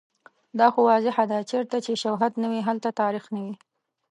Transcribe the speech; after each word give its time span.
دا 0.59 0.67
خو 0.73 0.79
واضحه 0.91 1.23
ده 1.31 1.37
چیرته 1.49 1.77
چې 1.85 1.93
شوهد 2.03 2.33
نه 2.41 2.47
وي، 2.51 2.61
هلته 2.67 2.89
تاریخ 3.01 3.25
نه 3.33 3.39
وي 3.43 3.53